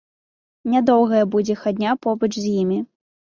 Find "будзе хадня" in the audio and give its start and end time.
1.35-1.91